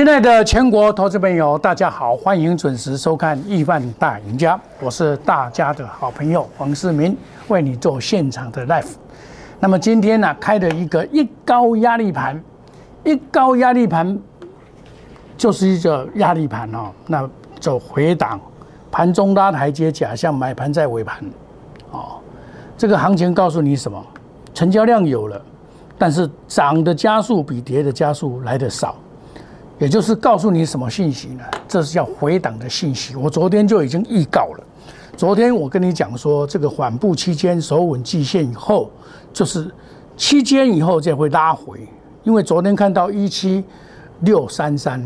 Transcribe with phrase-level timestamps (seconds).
[0.00, 7.14] 亲爱的全国投资朋友，大家好，欢迎准时收看《亿万大赢家》，我是大家的好朋友黄世明，
[7.48, 8.92] 为你做现场的 live。
[9.58, 12.42] 那么今天呢，开的一个一高压力盘，
[13.04, 14.18] 一高压力盘
[15.36, 17.28] 就是一个压力盘哦，那
[17.60, 18.40] 走回档，
[18.90, 21.22] 盘中拉台阶，假象买盘在尾盘，
[21.90, 22.18] 哦，
[22.74, 24.02] 这个行情告诉你什么？
[24.54, 25.38] 成交量有了，
[25.98, 28.96] 但是涨的加速比跌的加速来的少。
[29.80, 31.42] 也就是告诉你什么信息呢？
[31.66, 33.16] 这是叫回档的信息。
[33.16, 34.64] 我昨天就已经预告了。
[35.16, 38.90] 昨天我跟你讲说，这个缓步期间守稳季线以后，
[39.32, 39.70] 就是
[40.18, 41.80] 期间以后再会拉回。
[42.24, 43.64] 因为昨天看到一七
[44.20, 45.02] 六三三，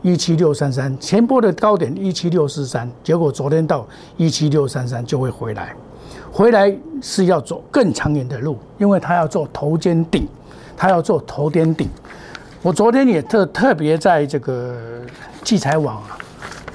[0.00, 3.86] 一七六三三前波的高点一七六四三，结果昨天到
[4.16, 5.76] 一七六三三就会回来。
[6.32, 10.26] 回来是要走更长远的路，因为它要做头肩顶，
[10.74, 11.90] 它要做头肩顶。
[12.64, 14.74] 我昨天也特特别在这个
[15.42, 16.16] 聚财网啊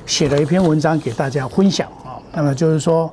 [0.06, 2.22] 写了一篇文章给大家分享啊。
[2.32, 3.12] 那么就是说，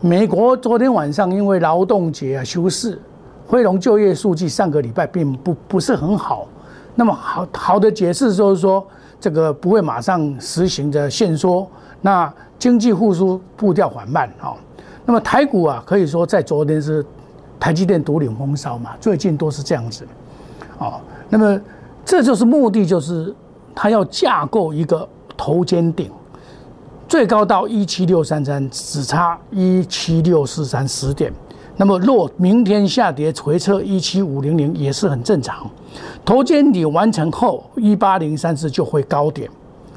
[0.00, 2.98] 美国昨天晚上因为劳动节啊休市，
[3.46, 6.48] 汇农就业数据上个礼拜并不不是很好。
[6.94, 8.82] 那么好好的解释就是说，
[9.20, 11.68] 这个不会马上实行的限缩，
[12.00, 14.54] 那经济复苏步调缓慢啊。
[15.04, 17.04] 那么台股啊，可以说在昨天是
[17.60, 20.06] 台积电独领风骚嘛，最近都是这样子
[20.78, 20.98] 啊。
[21.28, 21.60] 那么
[22.04, 23.34] 这就是目的，就是
[23.74, 26.10] 它要架构一个头肩顶，
[27.08, 31.32] 最高到一七六三三，只差一七六四三十点。
[31.76, 35.68] 那么若明天下跌回撤一七五零零也是很正常。
[36.24, 39.50] 头肩顶完成后，一八零三四就会高点。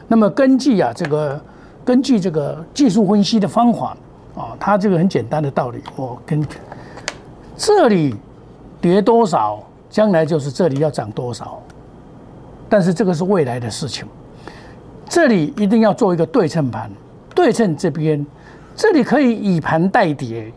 [0.07, 1.39] 那么根据啊这个
[1.85, 3.95] 根据这个技术分析的方法
[4.35, 6.43] 啊，它这个很简单的道理，我跟
[7.55, 8.15] 这里
[8.81, 11.61] 跌多少，将来就是这里要涨多少。
[12.69, 14.05] 但是这个是未来的事情，
[15.07, 16.91] 这里一定要做一个对称盘，
[17.33, 18.25] 对称这边，
[18.75, 20.51] 这里可以以盘代跌，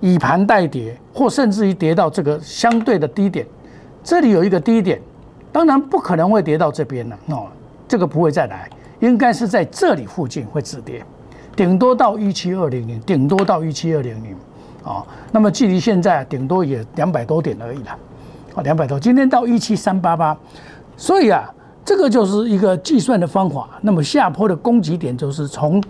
[0.00, 3.46] 以盘代跌，或甚至于跌到这个相对的低点，
[4.02, 5.00] 这里有一个低点，
[5.50, 7.46] 当然不可能会跌到这边了，哦，
[7.88, 8.68] 这个不会再来，
[9.00, 11.02] 应该是在这里附近会止跌，
[11.56, 14.36] 顶多到一七二零零，顶多到一七二零零，
[14.84, 15.02] 啊，
[15.32, 17.98] 那么距离现在顶多也两百多点而已了，
[18.54, 20.36] 啊，两百多，今天到一七三八八。
[20.96, 21.52] 所以啊，
[21.84, 23.68] 这个就是一个计算的方法。
[23.82, 25.82] 那么下坡的攻击点就是从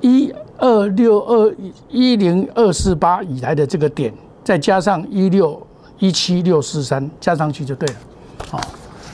[0.00, 1.54] 一二六二
[1.88, 4.12] 一零二四八以来的这个点，
[4.44, 5.60] 再加上一六
[5.98, 7.94] 一七六四三加上去就对了。
[8.50, 8.60] 好，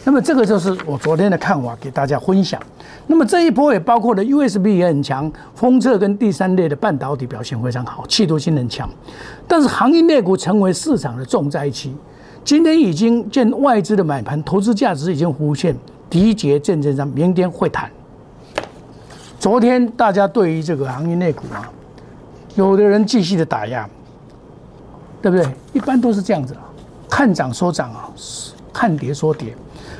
[0.04, 2.60] 那么这个就是我昨天的看法，给大家分享。
[3.06, 8.88] 那么这一波也包括了 USB 也很强，封测跟第三类的半导体表现非常好，气度性很强。
[9.46, 11.90] 但是行业内股成为市场的重灾区。
[12.48, 15.76] 今天已经见外资的买盘，投资价值已经浮现，
[16.08, 17.90] 第一节见证上，明天会谈。
[19.38, 21.70] 昨天大家对于这个行业内股啊，
[22.54, 23.86] 有的人继续的打压，
[25.20, 25.46] 对不对？
[25.74, 26.64] 一般都是这样子啊，
[27.06, 28.08] 看涨说涨啊，
[28.72, 29.54] 看跌说跌。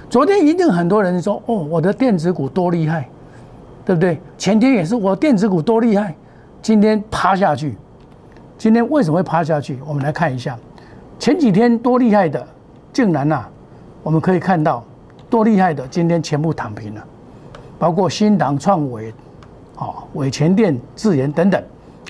[0.08, 3.06] 昨天一定很多人说，哦，我的电子股多厉害，
[3.84, 4.19] 对不对？
[4.38, 6.16] 前天也是我电子股多厉害，
[6.62, 7.76] 今天趴下去。
[8.56, 9.78] 今天为什么会趴下去？
[9.87, 10.58] 我们来看一下。
[11.19, 12.47] 前几天多厉害的，
[12.93, 13.45] 竟然呐，
[14.03, 14.84] 我们可以看到
[15.29, 17.05] 多厉害的，今天全部躺平了，
[17.79, 19.12] 包括新唐创伟，
[19.77, 21.62] 啊，伟全电、智研等等，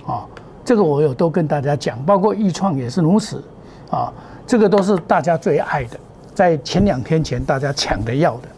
[0.06, 0.26] 啊，
[0.64, 3.42] 这个我有都跟大家讲，包括易创也是如此，
[3.90, 4.12] 啊，
[4.46, 5.98] 这个都是大家最爱的，
[6.34, 8.48] 在前两天前大家抢着要的，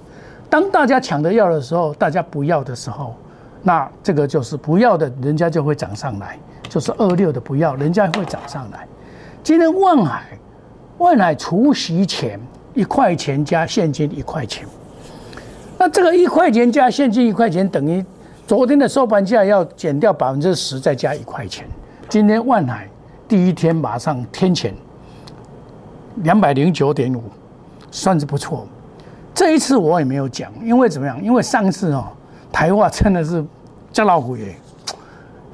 [0.50, 3.14] 当大家抢着要的时候，大家不要的时候，
[3.62, 6.36] 那这个就是不要的，人家就会涨上来，
[6.68, 8.86] 就是二六的不要，人家会涨上来。
[9.42, 10.38] 今天万海，
[10.98, 12.38] 万海除息前
[12.74, 14.66] 一块钱加现金一块钱，
[15.78, 18.04] 那这个一块钱加现金一块钱等于
[18.46, 21.66] 昨天的收盘价要减掉百分之十再加一块钱。
[22.08, 22.88] 今天万海
[23.26, 24.74] 第一天马上天钱
[26.16, 27.22] 两百零九点五，
[27.90, 28.66] 算是不错。
[29.34, 31.22] 这一次我也没有讲，因为怎么样？
[31.22, 32.04] 因为上次哦，
[32.52, 33.42] 台化真的是
[33.90, 34.54] 叫老虎耶，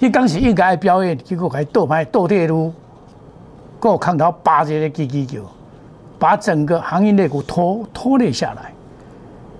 [0.00, 2.72] 一刚是应该表演，结果还倒牌倒跌路。
[3.78, 5.42] 够看到八节的基基球，
[6.18, 8.72] 把整个行业内股拖拖累下来。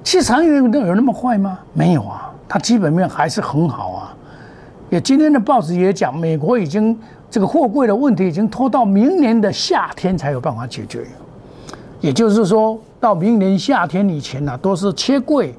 [0.03, 1.59] 其实行业类股有那么坏吗？
[1.73, 4.15] 没有啊，它基本面还是很好啊。
[4.89, 6.97] 也今天的报纸也讲，美国已经
[7.29, 11.05] 这个货柜的问题已经拖到明年的夏天才有办法解决。
[12.01, 15.55] 也就是说到明年夏天以前呢，都是切柜、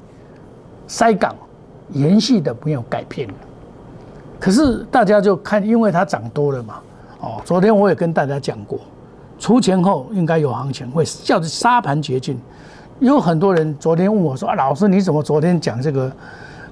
[0.86, 1.34] 塞港，
[1.90, 3.28] 延续的没有改变
[4.40, 6.80] 可是大家就看，因为它涨多了嘛。
[7.20, 8.78] 哦，昨天我也跟大家讲过，
[9.38, 12.40] 出钱后应该有行情，会叫做沙盘绝境。
[13.00, 16.12] 有很多人昨天问我说：“啊，老师，你怎么昨天讲这个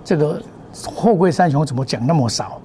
[0.05, 0.41] 这个
[0.95, 2.61] 后贵三雄怎么讲那么少？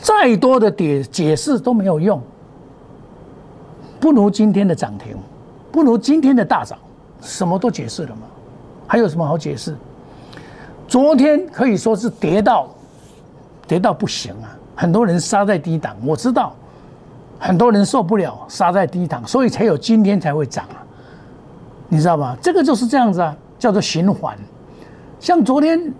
[0.00, 2.20] 再多的解解释都没有用，
[3.98, 5.16] 不如今天的涨停，
[5.72, 6.78] 不如今天的大涨，
[7.20, 8.22] 什么都解释了吗？
[8.86, 9.76] 还有什么好解释？
[10.86, 12.68] 昨天可以说是跌到
[13.66, 16.54] 跌到不行啊，很多人杀在低档，我知道
[17.38, 20.80] 很多人受不了杀在低档，所以才有今天才会涨啊。”
[21.88, 22.36] 你知道吗？
[22.40, 24.36] 这个就是这样子啊，叫做循环。
[25.20, 25.92] 像昨天，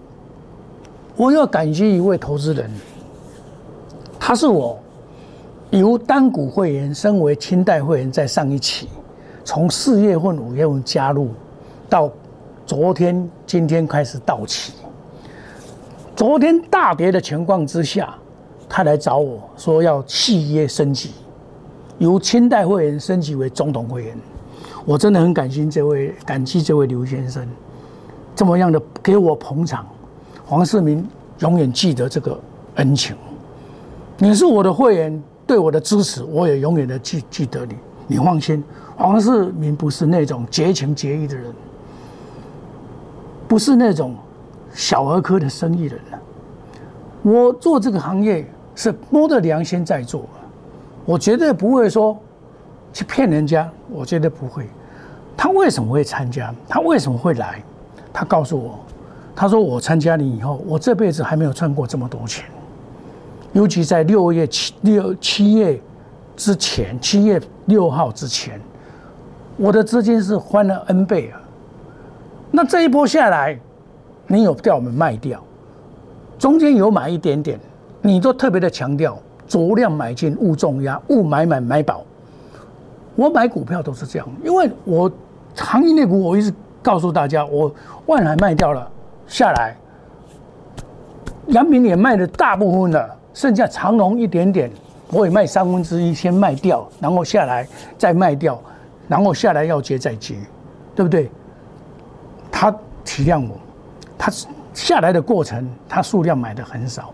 [1.17, 2.69] 我要感谢一位投资人，
[4.19, 4.79] 他是我
[5.71, 8.89] 由单股会员升为清代会员，在上一期，
[9.45, 11.31] 从四月份、五月份加入，
[11.89, 12.11] 到
[12.67, 14.73] 昨天、今天开始到期。
[16.27, 18.15] 昨天大跌的情况之下，
[18.67, 21.11] 他来找我说要契约升级，
[21.99, 24.17] 由清代会员升级为总统会员。
[24.87, 27.47] 我真的很感谢这位，感激这位刘先生，
[28.35, 29.87] 这么样的给我捧场。
[30.47, 31.07] 黄世明
[31.41, 32.41] 永远记得这个
[32.77, 33.15] 恩情。
[34.17, 37.75] 你是我的会员，对我的支持，我也永远的记记得你。
[38.07, 38.65] 你放心，
[38.97, 41.53] 黄世明不是那种绝情绝义的人，
[43.47, 44.17] 不是那种
[44.75, 45.99] 小儿科的生意人。
[47.23, 50.29] 我做这个行业是摸着良心在做，
[51.07, 52.15] 我绝对不会说。
[52.93, 54.69] 去骗人家，我觉得不会。
[55.37, 56.55] 他为什么会参加？
[56.69, 57.61] 他为什么会来？
[58.13, 58.79] 他告诉我，
[59.35, 62.45] 他说我参加你以后，我这辈子还没有赚过这么多钱。
[63.53, 65.81] 尤其在六月七六七月
[66.37, 68.61] 之前，七月六号之前，
[69.57, 71.41] 我的资金是翻了 N 倍啊。
[72.53, 73.59] 那这一波下来，
[74.27, 75.43] 你有调我们卖掉，
[76.39, 77.59] 中间有买一点点，
[78.01, 82.03] 你都特别的强调，足量买进，勿重压，勿买买买保。
[83.17, 85.11] 我买股票都是这样，因为我
[85.55, 87.73] 行业内股，我一直告诉大家，我
[88.07, 88.91] 万海卖掉了
[89.27, 89.77] 下来，
[91.49, 94.71] 阳明也卖了大部分了，剩下长隆一点点，
[95.13, 98.61] 我也卖三分之一，先卖掉，然后下来再卖掉，
[99.07, 100.35] 然后下来要接再接，
[100.95, 101.31] 对不对？
[102.51, 102.71] 他
[103.05, 103.57] 体谅我，
[104.19, 104.33] 他
[104.73, 107.13] 下来的过程，他数量买的很少，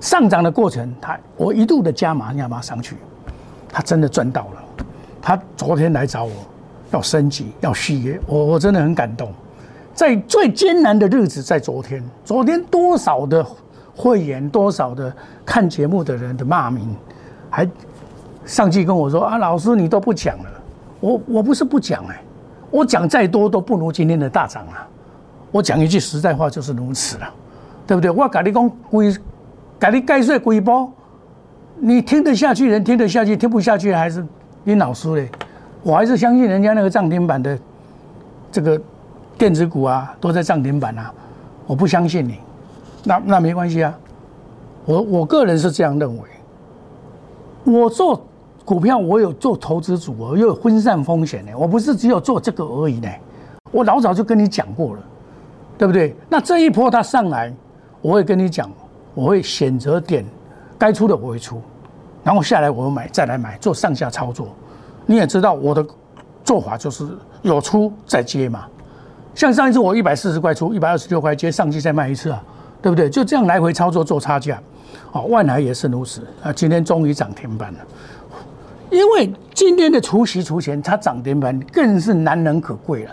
[0.00, 2.96] 上涨的过程，他我一度的加码加码上去，
[3.68, 4.64] 他真的赚到了。
[5.20, 6.32] 他昨天来找我，
[6.90, 9.32] 要升级，要续约，我我真的很感动。
[9.94, 13.46] 在最艰难的日子，在昨天，昨天多少的
[13.94, 15.14] 会员，多少的
[15.44, 16.96] 看节目的人的骂名，
[17.50, 17.68] 还
[18.44, 20.50] 上去跟我说啊，老师你都不讲了。
[20.98, 22.20] 我我不是不讲哎，
[22.70, 24.88] 我讲再多都不如今天的大涨啊。
[25.52, 27.32] 我讲一句实在话就是如此了，
[27.86, 28.10] 对不对？
[28.10, 29.14] 我跟你讲规，
[29.78, 30.90] 跟你盖税规波，
[31.78, 34.24] 你听得下去，人听得下去，听不下去还是。
[34.64, 35.28] 你老师嘞，
[35.82, 37.58] 我还是相信人家那个涨停板的
[38.50, 38.80] 这个
[39.36, 41.12] 电子股啊，都在涨停板啊。
[41.66, 42.38] 我不相信你，
[43.04, 43.92] 那那没关系啊。
[44.84, 46.22] 我我个人是这样认为。
[47.64, 48.24] 我做
[48.64, 51.58] 股票，我有做投资组合，又有分散风险的。
[51.58, 53.08] 我不是只有做这个而已呢。
[53.70, 55.02] 我老早就跟你讲过了，
[55.82, 56.14] 对不对？
[56.28, 57.52] 那这一波它上来，
[58.00, 58.70] 我会跟你讲，
[59.14, 60.24] 我会选择点
[60.78, 61.60] 该出的我会出。
[62.22, 64.54] 然后下来我买再来买做上下操作，
[65.06, 65.84] 你也知道我的
[66.44, 67.04] 做法就是
[67.42, 68.64] 有出再接嘛。
[69.34, 72.40] 像上一次我一百四十块出，一百二十六块接上去再卖一次啊，
[72.80, 73.10] 对不对？
[73.10, 74.62] 就这样来回操作做差价。
[75.10, 77.80] 哦，万来也是如此啊，今天终于涨停板了。
[78.88, 83.10] 因为今天的除夕除前，它涨停板更是难能可贵了。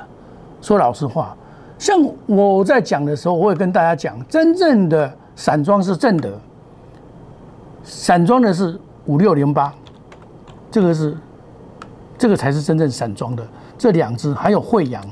[0.61, 1.35] 说老实话，
[1.79, 6.31] 像我在讲的时候，我也跟大家讲，真正的散装是正的，
[7.83, 8.79] 散装的是。
[9.05, 9.73] 五六零八，
[10.69, 11.17] 这个是，
[12.15, 13.43] 这个才是真正散装的。
[13.75, 15.03] 这两只还有惠阳，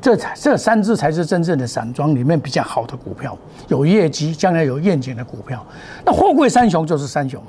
[0.00, 3.38] 这才这三只才是真正的散装里面比较好的股票，
[3.68, 5.64] 有业绩，将来有愿景的股票。
[6.04, 7.40] 那货柜三雄就是三雄，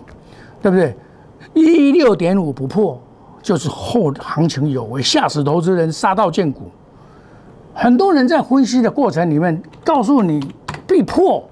[0.61, 0.95] 对不对？
[1.55, 3.01] 一六点五不破，
[3.41, 6.69] 就是后行情有为，吓死投资人，杀到见股。
[7.73, 10.53] 很多人在分析的过程里面告诉你
[10.87, 11.43] 必破，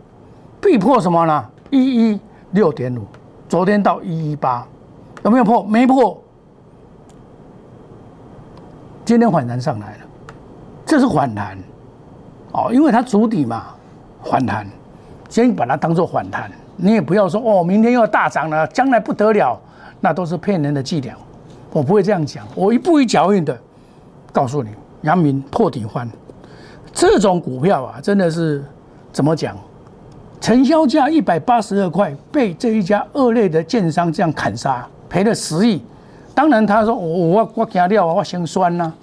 [0.62, 1.46] 必破什么呢？
[1.70, 2.20] 一一
[2.52, 3.06] 六点五。
[3.48, 4.68] 昨天到一一八，
[5.24, 5.64] 有没有破？
[5.64, 6.22] 没破。
[9.04, 10.00] 今天反弹上来了，
[10.86, 11.58] 这是反弹，
[12.52, 13.68] 哦，因为它主底嘛，
[14.24, 14.68] 反弹，
[15.30, 16.52] 先把它当做反弹。
[16.76, 19.60] 你也不要说哦，明天又要大涨了，将来不得了，
[20.00, 21.16] 那都是骗人的伎俩。
[21.72, 23.58] 我不会这样讲，我一步一脚印的
[24.32, 24.70] 告诉你，
[25.02, 26.10] 阳明破底翻，
[26.94, 28.64] 这种股票啊，真的是
[29.12, 29.58] 怎么讲？
[30.42, 35.82] 成交价一百八十二块，被这一家恶劣的建商这样砍杀，赔了十亿。
[36.34, 38.94] 当然，他说我我我惊料啊，我心酸呐。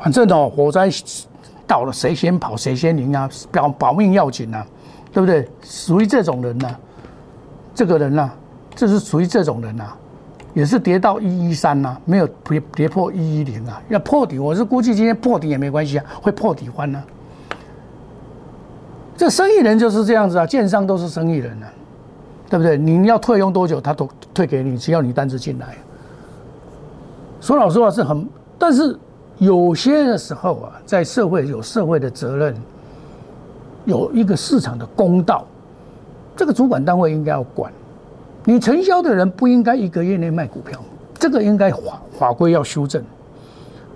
[0.00, 0.88] 反正哦，火灾
[1.66, 4.64] 到了谁先跑谁先赢啊，保保命要紧啊，
[5.12, 5.48] 对不对？
[5.62, 6.76] 属于这种人呢，
[7.74, 8.30] 这个人呢，
[8.76, 9.92] 这是属于这种人呐，
[10.58, 17.00] 也是跌到一一三呐，没有跌跌破一一零啊，要破底，我是估计今天破底也没关系啊，会破底翻呢。
[19.16, 21.70] 这生意人就是这样子啊，建商都是生意人啊，
[22.50, 22.76] 对不对？
[22.76, 25.76] 你要退用多久，他都退给你，只要你单子进来。
[27.40, 28.98] 说老实话是很，但是
[29.38, 32.52] 有些的时候啊，在社会有社会的责任，
[33.84, 35.46] 有一个市场的公道，
[36.34, 37.72] 这个主管单位应该要管。
[38.48, 40.80] 你承销的人不应该一个月内卖股票，
[41.18, 43.04] 这个应该法法规要修正。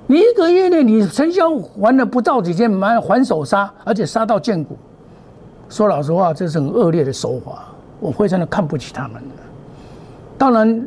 [0.06, 4.76] 你一个月内你承销完了不到几天，买还手杀，而且杀到见股。
[5.70, 7.64] 说老实话，这是很恶劣的手法，
[7.98, 9.22] 我非常的看不起他们。
[10.36, 10.86] 当然，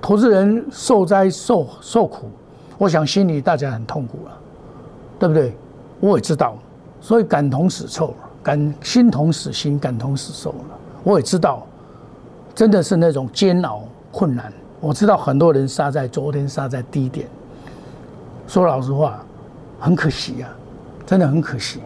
[0.00, 2.30] 投资人受灾受受苦，
[2.78, 4.32] 我想心里大家很痛苦了，
[5.18, 5.54] 对不对？
[6.00, 6.56] 我也知道，
[7.02, 10.78] 所以感同身受，感心同死心，感同身受了。
[11.04, 11.66] 我也知道，
[12.58, 14.52] 真的是那种煎熬困难。
[14.80, 17.28] 我知道很多人杀在昨天杀在低点，
[18.48, 19.24] 说老实话，
[19.78, 20.50] 很可惜啊，
[21.06, 21.78] 真的很可惜。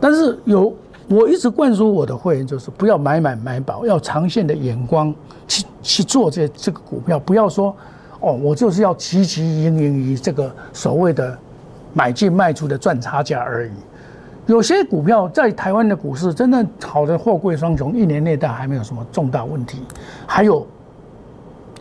[0.00, 0.74] 但是有。
[1.08, 5.14] 我一直灌输我的会员，就是不要买买买保，要长线的眼光
[5.46, 7.72] 去去做这这个股票，不要说
[8.18, 11.38] 哦，我就是要汲汲营营于这个所谓的
[11.92, 13.70] 买进卖出的赚差价而已。
[14.46, 19.82] 有些股票在台湾的股市真的好的货柜双雄，一年内都还没有什么重大问题。
[20.26, 20.66] 还有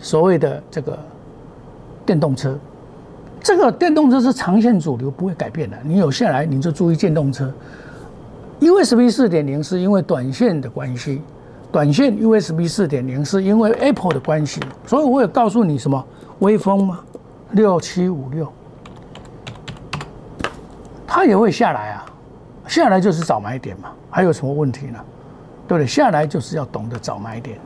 [0.01, 0.97] 所谓的这个
[2.05, 2.57] 电动车，
[3.39, 5.77] 这个电动车是长线主流，不会改变的。
[5.83, 7.53] 你有下来，你就注意电动车。
[8.59, 10.67] USB 四点零是因为短线的。
[10.67, 11.21] 关系，
[11.71, 14.19] 短线 USB 四点零是因为 Apple 的。
[14.19, 16.03] 关系，所以我有告诉你什么
[16.39, 16.99] 微风吗？
[17.51, 18.51] 六七五六，
[21.05, 21.94] 它也会下来啊，
[22.67, 24.99] 下来就是找买点嘛，还有什么问题呢？
[25.67, 25.87] 对不对？
[25.87, 27.57] 下来就是要懂得找买点。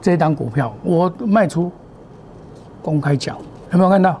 [0.00, 1.70] 这一档股票我卖出，
[2.82, 3.36] 公开讲，
[3.72, 4.20] 有没有看到？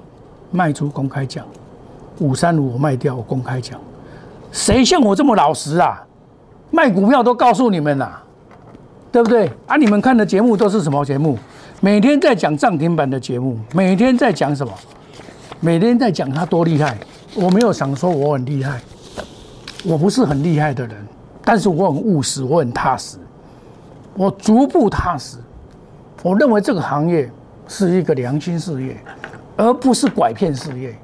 [0.50, 1.44] 卖出公开讲，
[2.20, 3.78] 五三五我卖掉，我公开讲，
[4.50, 6.02] 谁像我这么老实啊？
[6.70, 8.22] 卖股票都告诉你们啦，
[9.12, 9.50] 对不对？
[9.66, 11.38] 啊，你们看的节目都是什么节目？
[11.80, 14.72] 每天在讲涨停板的节目，每天在讲什么？
[15.60, 16.96] 每天在讲他多厉害。
[17.34, 18.80] 我没有想说我很厉害，
[19.84, 20.96] 我不是很厉害的人，
[21.44, 23.16] 但是我很务实，我很踏实，
[24.14, 25.38] 我逐步踏实。
[26.22, 27.30] 我认为这个行业
[27.68, 28.96] 是一个良心事业，
[29.56, 30.96] 而不是拐骗事业。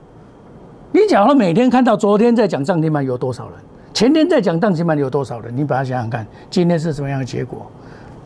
[0.90, 3.58] 你假如每天看到昨天在讲涨停板有多少人？
[3.92, 5.56] 前天在讲涨停板有多少人？
[5.56, 7.70] 你把它想想看，今天是什么样的结果？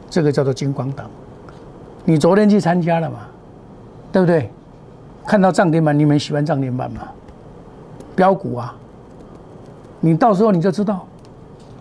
[0.08, 1.10] 这个叫做金光党。
[2.04, 3.18] 你昨天去参加了嘛？
[4.10, 4.50] 对不对？
[5.26, 7.02] 看到涨停板，你们喜欢涨停板吗？
[8.16, 8.74] 标股啊，
[10.00, 11.06] 你到时候你就知道。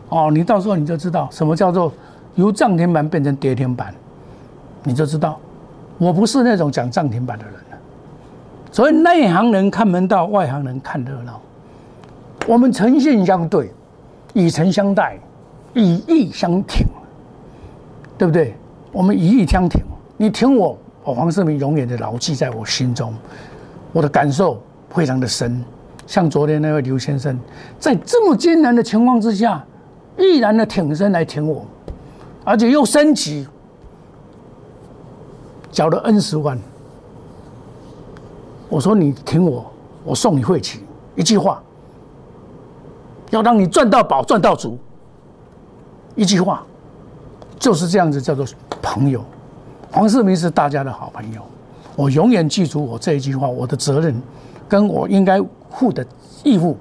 [0.10, 1.92] 哦，你到时候你就知道什么叫做
[2.36, 3.94] 由涨停板变成跌停板，
[4.84, 5.40] 你就知道。
[5.98, 7.54] 我不是那种讲涨停板的人
[8.72, 11.42] 所以内行人看门道，外行人看热闹。
[12.48, 13.72] 我们诚信相对。
[14.34, 15.18] 以诚相待，
[15.74, 16.86] 以义相挺，
[18.20, 18.56] 对不对？
[18.92, 19.82] 我们以义相挺，
[20.16, 23.12] 你挺我，我黄世明永远的牢记在我心中，
[23.92, 25.64] 我的感受非常的深。
[26.08, 27.38] 像昨天那位刘先生，
[27.78, 29.64] 在这么艰难的情况之下，
[30.18, 31.66] 毅然的挺身来挺我，
[32.46, 33.46] 而且又升级，
[35.70, 36.58] 缴了 N 十万。
[38.70, 39.70] 我说你挺我，
[40.06, 40.80] 我送你会旗，
[41.16, 41.62] 一句话。
[43.30, 44.80] 要让你赚到宝，赚到足。
[46.16, 46.66] 一句话，
[47.60, 48.46] 就是这样子，叫做
[48.82, 49.22] 朋友。
[49.92, 51.42] 黄世明是大家的好朋友，
[51.98, 54.22] 我永远记住我这一句话，我的责任，
[54.68, 56.06] 跟我应该负的
[56.44, 56.78] 义务。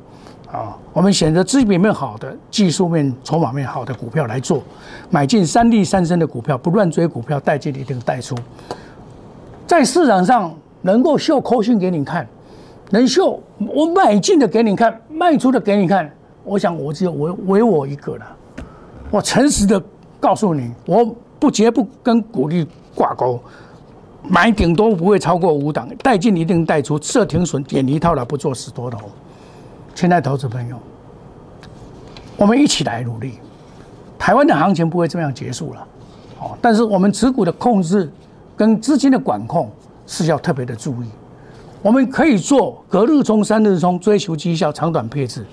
[0.50, 4.62] 啊，我们选择基本面好的、技术面、筹码面好的股票来做，
[5.10, 8.34] 买进三利三升的股票，不乱追股票，带进一定带出。
[9.66, 12.26] 在市场上能够秀口讯给你看，
[12.90, 16.08] 能秀我买进的给你看，卖出的给你看。
[16.44, 18.24] 我想，我只有我唯我一个了。
[19.10, 19.82] 我诚实的
[20.20, 21.04] 告诉你，我
[21.40, 23.38] 不绝不跟股利挂钩，
[24.28, 29.10] 买顶多不会超过五档，带进一定带出，设停损，点一套了，不做死多头。
[29.94, 30.78] 亲爱的投资朋友，
[32.36, 33.38] 我们一起来努力。
[34.18, 35.86] 台湾的行情不会这样结束了，
[36.40, 38.10] 哦，但是我们持股的控制
[38.56, 39.70] 跟资金的管控
[40.06, 41.06] 是要特别的注意。
[41.82, 45.46] 我们可以做隔日冲、三日冲，追求绩效，长短配置。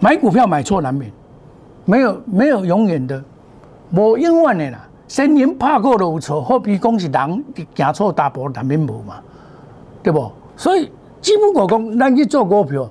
[0.00, 1.10] 买股票买错难免，
[1.84, 3.22] 没有没有永远的，
[3.92, 4.85] 无永远的啦。
[5.08, 7.44] 先人拍过都有错，何必讲是人
[7.74, 9.16] 行错大步难免无嘛？
[10.02, 10.30] 对不？
[10.56, 12.88] 所以只不过讲，咱去做股票，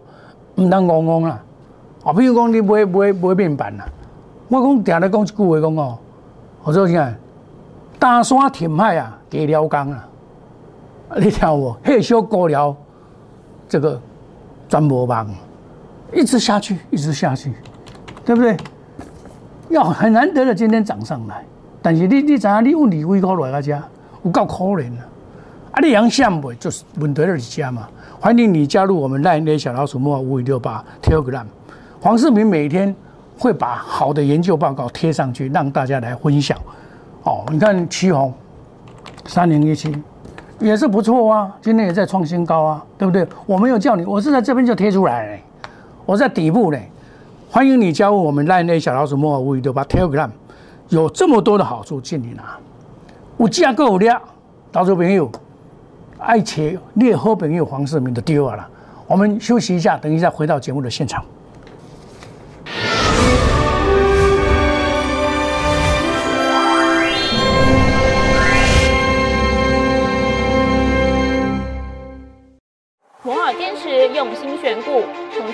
[0.55, 1.41] 唔通戆戆啦。
[2.03, 3.85] 啊，比如讲你买买买面板啦，
[4.47, 5.97] 我讲定咧讲一句话讲哦，
[6.63, 7.13] 我说啥？
[7.97, 10.07] 大山填海啊，给了钢啊，
[11.17, 12.75] 你听我，黑小过了，
[13.67, 13.99] 这个
[14.69, 15.27] 转无棒，
[16.13, 17.53] 一直下去，一直下去，
[18.23, 18.55] 对不对？
[19.69, 21.43] 要很难得的今天涨上来，
[21.85, 23.79] 但是你你知影你问李威高来个家，
[24.23, 25.05] 有够可怜啊！
[25.73, 27.87] 啊，你养想袂就是问题的家嘛。
[28.19, 31.45] 欢迎你加入我们赖内小老鼠莫五五六八 Telegram，
[32.01, 32.95] 黄世明每天
[33.37, 36.57] 会把好的研究报告贴上去，让大家来分享。
[37.21, 38.33] 哦，你看旗红
[39.27, 39.95] 三零一七
[40.57, 43.27] 也是不错啊，今天也在创新高啊，对不对？
[43.45, 45.39] 我没有叫你，我是在这边就贴出来，
[46.03, 46.79] 我在底部呢。
[47.51, 50.31] 欢迎你加入我们赖内小老鼠莫五五六八 Telegram，
[50.89, 52.57] 有这么多的好处，进你拿，
[53.37, 54.21] 有价够了，
[54.71, 55.31] 到时朋友。
[56.17, 58.67] 爱且列好朋友黄世明的丢了，
[59.05, 61.23] 我们休息一下，等一下回到节目的现场。
[73.21, 75.03] 摩尔坚持用心选股，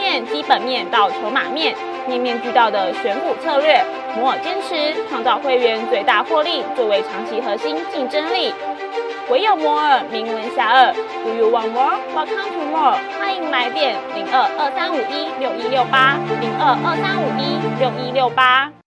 [0.00, 1.74] 面、基本面到筹码面，
[2.08, 3.84] 面面俱到的选股策略。
[4.16, 8.52] 摩尔坚持创造会员最大获利作为长期核心竞争力。
[9.28, 11.96] 唯有摩尔名闻遐迩，Do you want more?
[12.16, 12.98] Welcome to more。
[13.20, 18.79] 欢迎来电零二二三五一六一六八零二二三五一六一六八。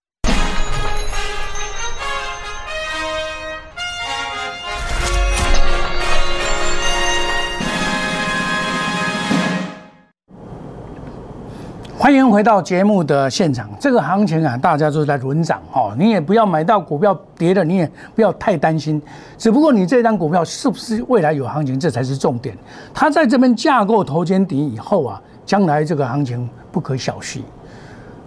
[12.04, 13.66] 欢迎回到节目的现场。
[13.80, 15.94] 这个行情啊，大家都在轮涨哦。
[15.98, 19.00] 你也不要买到股票跌的，你也不要太担心。
[19.38, 22.54] 只不过你这张股票是不是未来有行情，这才是重点。
[22.92, 27.40] 它在这边架构头肩底以后啊，将来这个行情不可小觑。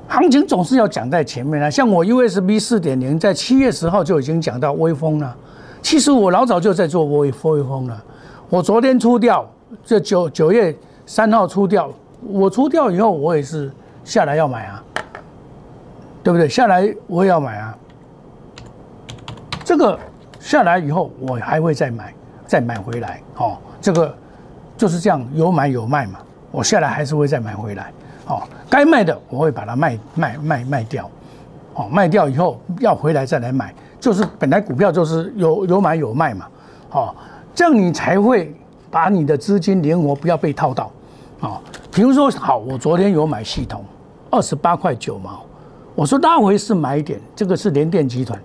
[0.08, 1.70] 行情总是要讲在前面啊。
[1.70, 5.38] 像我 USB 四点零在七月十号就已经讲到微风了。
[5.84, 8.04] 其实我老早就在做微微风了。
[8.50, 9.48] 我昨天出掉，
[9.86, 11.88] 这九九月三号出掉。
[12.22, 13.72] 我出掉以后，我也是
[14.04, 14.84] 下来要买啊，
[16.24, 16.50] 对不对？
[16.50, 17.78] 下来我也要买啊。
[19.64, 20.00] 这个
[20.40, 22.14] 下来以后，我还会再买，
[22.46, 23.22] 再买回来。
[23.38, 24.16] 哦，这个
[24.78, 26.20] 就是这样，有买有卖嘛。
[26.52, 27.92] 我下来还是会再买回来。
[28.28, 31.10] 哦，该卖的我会把它卖卖卖卖掉。
[31.76, 36.48] 哦，卖掉以后要回来再来买，就是本来股票就是有有买有卖嘛。
[36.92, 37.16] 哦，
[37.54, 38.56] 这样你才会
[38.90, 40.92] 把你的资金灵活，不要被套到。
[41.42, 41.62] 哦，
[41.98, 43.84] 比如说，好，我昨天有买系统，
[44.30, 45.44] 二十八块九毛，
[45.96, 48.40] 我说拉回是买点，这个是联电集团。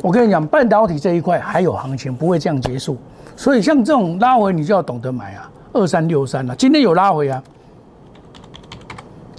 [0.00, 2.96] 我跟你讲，半导体这一块还有行情，不会这样结束。
[3.36, 7.42] 所以像这种拉回，你就要懂得买啊，二三六三啊，今天有拉回啊，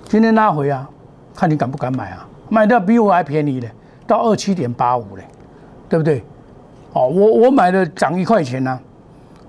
[0.03, 0.87] 今天拉回啊，
[1.33, 2.27] 看你敢不敢买啊？
[2.49, 3.71] 买的比我还便宜嘞，
[4.05, 5.23] 到二七点八五嘞，
[5.89, 6.23] 对不对？
[6.93, 8.79] 哦，我我买的涨一块钱呢，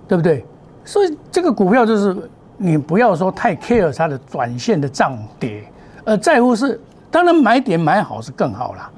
[0.09, 0.43] 对不对？
[0.87, 2.17] 所以这个股票就是。
[2.57, 5.65] 你不要说太 care 它的短线的涨跌，
[6.05, 8.91] 而在乎是当然买点买好是更好啦。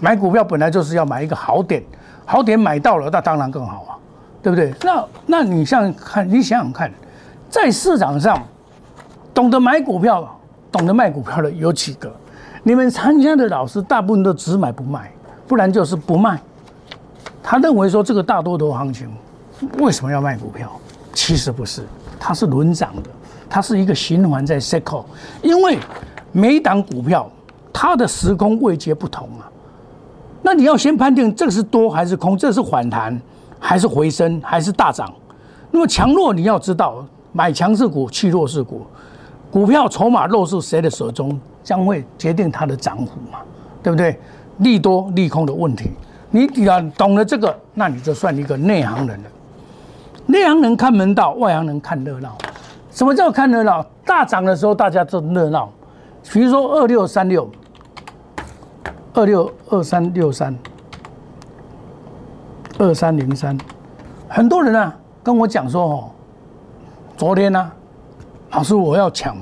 [0.00, 1.82] 买股票本来就是要买一个好点，
[2.24, 3.98] 好点买到了那当然更好啊，
[4.42, 4.72] 对不对？
[4.82, 6.92] 那那你像看你想想看，
[7.50, 8.40] 在市场上
[9.34, 10.38] 懂得买股票、
[10.70, 12.12] 懂得卖股票的有几个？
[12.62, 15.10] 你们参加的老师大部分都只买不卖，
[15.46, 16.38] 不然就是不卖。
[17.42, 19.10] 他认为说这个大多头行情
[19.78, 20.70] 为什么要卖股票？
[21.14, 21.82] 其实不是。
[22.18, 23.10] 它是轮涨的，
[23.48, 25.04] 它是一个循环在 cycle，
[25.42, 25.78] 因为
[26.32, 27.30] 每一档股票
[27.72, 29.50] 它的时空位阶不同啊，
[30.42, 33.20] 那你要先判定这是多还是空，这是反弹
[33.58, 35.12] 还是回升还是大涨，
[35.70, 38.86] 那么强弱你要知道，买强势股弃弱势股，
[39.50, 43.38] 股票筹码落入谁的手中，将会决定它的涨幅嘛，
[43.82, 44.18] 对不对？
[44.58, 45.92] 利多利空的问题，
[46.30, 49.30] 你只要懂了这个，那你就算一个内行人了。
[50.30, 52.36] 内行人看门道，外行人看热闹。
[52.90, 53.82] 什么叫看热闹？
[54.04, 55.70] 大涨的时候大家都热闹，
[56.30, 57.50] 比如说二六三六、
[59.14, 60.54] 二六二三六三、
[62.78, 63.56] 二三零三，
[64.28, 66.10] 很多人啊跟我讲说哦，
[67.16, 67.72] 昨天呢，
[68.50, 69.34] 老师我要抢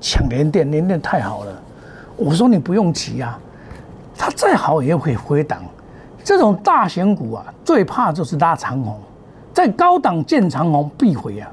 [0.00, 1.52] 抢联电，联电太好了。
[2.16, 3.36] 我说你不用急啊，
[4.16, 5.60] 它再好也会回档。
[6.22, 9.00] 这种大型股啊，最怕就是拉长红，
[9.58, 11.50] 在高档见长虹必回啊，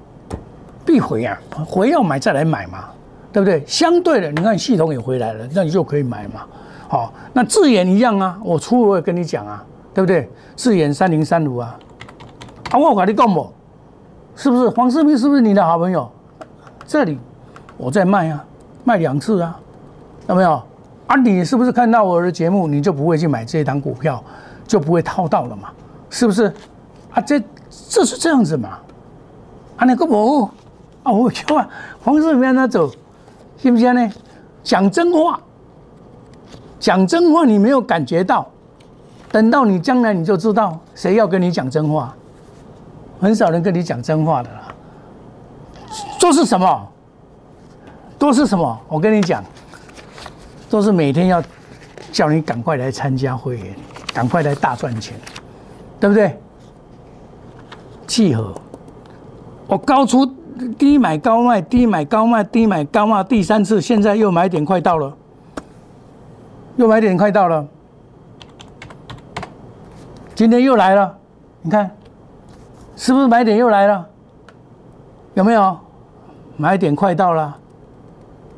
[0.86, 2.86] 必回啊，回要买再来买嘛，
[3.34, 3.64] 对不对？
[3.66, 6.42] 相对的，你看系统也回来了，那你就可以买嘛。
[6.88, 10.30] 好，那智研一样啊，我初我也跟你讲啊，对不对？
[10.56, 11.76] 智研三零三五啊，
[12.70, 13.52] 啊，我跟你讲不，
[14.36, 14.70] 是不是？
[14.70, 16.08] 黄世明是不是你的好朋友？
[16.86, 17.18] 这里
[17.76, 18.46] 我在卖啊，
[18.84, 19.60] 卖两次啊。
[20.28, 20.62] 有没有
[21.08, 21.16] 啊？
[21.16, 24.24] 你是不是看到我的节目，你就不会去买这一档股票，
[24.68, 25.70] 就不会套到了嘛？
[26.12, 26.54] 是不是？
[27.16, 27.42] 啊，这
[27.90, 28.78] 这是这样子嘛？
[29.78, 30.44] 啊，那个不
[31.02, 31.68] 啊，我叫啊，
[32.04, 32.92] 黄世明他走，
[33.58, 34.12] 信不信呢？
[34.64, 35.40] 讲真话，
[36.80, 38.48] 讲真话，你没有感觉到，
[39.32, 42.14] 等到你将来你就知道谁要跟你讲真话，
[43.20, 44.74] 很少人跟你讲真话的啦。
[46.20, 46.88] 都是什么？
[48.20, 48.80] 都是什么？
[48.88, 49.44] 我跟你讲。
[50.68, 51.42] 都是每天要
[52.12, 53.76] 叫你赶快来参加会员，
[54.14, 55.16] 赶快来大赚钱，
[56.00, 56.38] 对不对？
[58.08, 58.54] 契合，
[59.68, 60.26] 我高出
[60.78, 65.14] 低买高卖，低买高卖，低买高卖，第三次，现在又买点快到了，
[66.78, 67.66] 又买点快到了，
[70.34, 71.18] 今天又来了，
[71.62, 71.90] 你看，
[72.96, 74.06] 是不是买点又来了？
[75.34, 75.78] 有没有？
[76.58, 77.58] 买点快到了，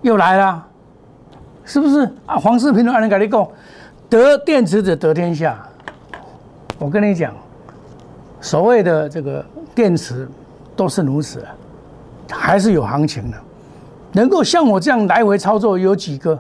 [0.04, 0.64] 又来了。
[1.66, 2.38] 是不是啊？
[2.38, 3.46] 黄世平的二人跟你讲，
[4.08, 5.58] 得电池者得天下。
[6.78, 7.34] 我跟你讲，
[8.40, 10.28] 所谓的这个电池
[10.76, 11.46] 都是如此，
[12.30, 13.38] 还是有行情的。
[14.14, 16.38] 能够像我这样来回操作有几个？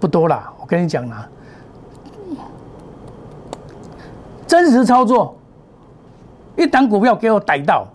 [0.00, 0.52] 不多啦。
[0.60, 1.28] 我跟你讲啦，
[4.46, 5.36] 真实操作，
[6.56, 7.86] 一档股票给我逮到，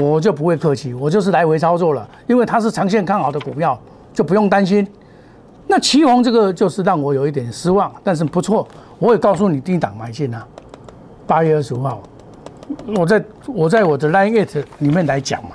[0.00, 3.78] 我就不会客气，我就是来回操作了，因为它是长线看好的股票，
[4.12, 4.86] 就不用担心。
[5.66, 8.66] 那旗宏这个就是让我有一点失望，但是不错，
[8.98, 10.46] 我也告诉你低档买进啊，
[11.26, 12.00] 八月二十五号，
[12.96, 15.50] 我在我在我的 Line It 里面来讲嘛，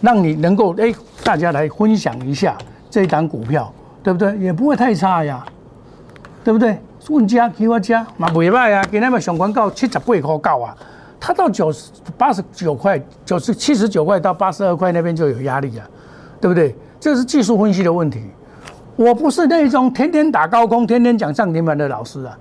[0.00, 0.92] 让你能够哎
[1.24, 2.56] 大家来分享一下
[2.90, 3.72] 这一档股票，
[4.02, 4.36] 对不对？
[4.38, 5.44] 也不会太差呀，
[6.44, 6.78] 对不对？
[7.08, 10.76] 问家给我家嘛不赖啊，给那个上广告七十八块告啊，
[11.18, 15.84] 它到九十八十九块，九十七十九块到八十二块那边就有压力啊，
[16.40, 16.74] 对不对？
[17.00, 18.22] 这是技术分析的问题。
[18.94, 22.38] 我不是那种天天打高空、天天讲涨停板的老师啊！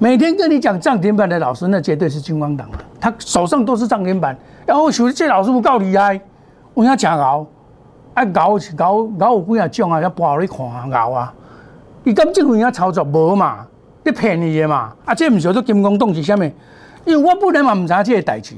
[0.00, 2.78] 每天跟你讲涨停板的老师，那绝对是金光党啊！
[3.00, 6.20] 他手上都是涨停板，然后说这老师不够厉害，
[6.72, 7.44] 我要讲熬，
[8.14, 10.58] 啊熬熬熬有几啊种啊，要包你看
[10.92, 11.34] 熬啊！
[12.04, 13.66] 你咁这个人操作无嘛？
[14.04, 14.92] 你骗你的嘛？
[15.04, 16.52] 啊，这唔是做金光党是虾米？
[17.04, 18.54] 因为我本来嘛唔知这个代志，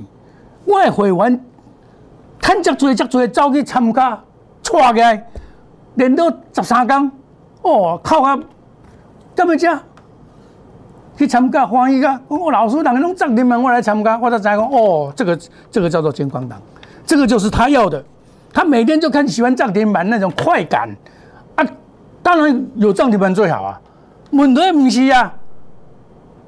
[0.66, 1.44] 我会员
[2.40, 4.20] 趁只多只多走去参加，
[4.62, 5.22] 错嘅，
[5.94, 7.10] 连到十三天。
[7.62, 8.38] 哦，靠啊！
[9.34, 9.80] 这么讲，
[11.20, 15.38] 去参加欢喜个，我老师人家拢涨停板，我来参加，我才知讲哦，这个
[15.70, 16.58] 这个叫做金光党，
[17.04, 18.02] 这个就是他要的。
[18.54, 20.88] 他每天就看喜欢涨停板那种快感
[21.56, 21.66] 啊，
[22.22, 23.78] 当然有涨停板最好啊。
[24.30, 25.30] 问题不是啊，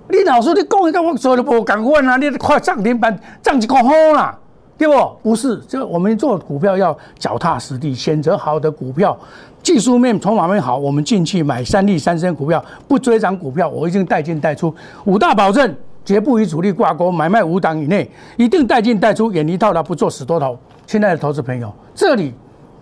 [0.08, 4.38] 你老师你讲一个我做的无共款啊，你快涨停板涨一个好啦。
[4.78, 4.94] 对不？
[5.22, 9.16] 不是，这我们做股票要脚踏实地，选择好的股票，
[9.62, 20.58] 技术面、筹码面好，我们进去买三利三升股票，不追涨股票，我已经带进带出，五大保证，绝不与主力挂钩，买卖五档以内，一定带进带出，远离套牢，不做死多头。
[20.86, 22.34] 亲爱的投资朋友，这里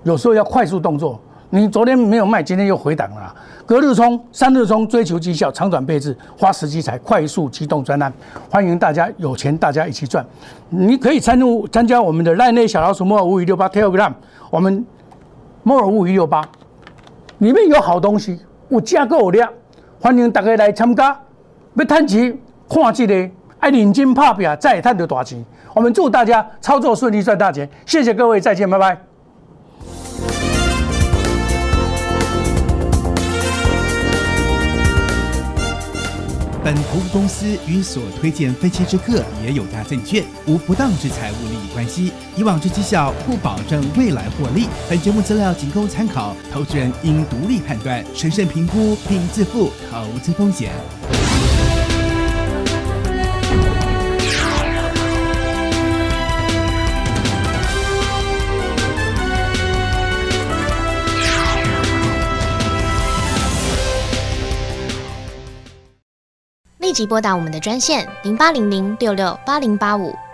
[0.04, 1.20] 有时候要快速动作。
[1.52, 3.34] 你昨天没有卖，今天又回档了。
[3.66, 8.12] 隔日冲、三日冲，追求绩效，长短配置，花时机才，快速机动专案，
[8.48, 10.24] 欢迎大家有钱，大家一起赚。
[10.68, 14.12] 你可以参入参加我们的赖内小老鼠摩尔五五六八 Telegram，
[14.48, 14.86] 我们
[15.64, 16.40] 摩尔五五六八
[17.40, 19.50] 里面有好东西，有价格有量，
[19.98, 21.18] 欢迎大家来参加。
[21.74, 25.42] 要赚钱，看这个，爱认真拍拼，再赚到大钱。
[25.74, 27.66] 我们祝大家操作顺利，赚大钱。
[27.86, 29.00] 谢谢各位，再见，拜拜。
[36.62, 44.68] 本投资公司与所推荐分期之客也有大证券无不当之财务利益关系，以往之绩效不保证未来获利。
[44.86, 50.70] 本节目资料仅供参考，投资人应独立判断、审慎评估并自负投资风险。
[66.76, 70.14] 立即拨打我们的专线零八零零六六八零八五。